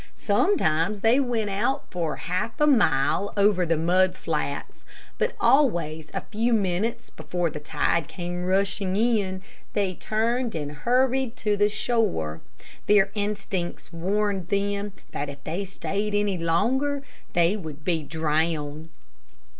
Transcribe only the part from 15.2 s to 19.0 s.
if they stayed any longer they would be drowned.